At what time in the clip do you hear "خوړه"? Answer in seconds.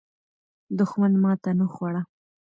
1.73-2.01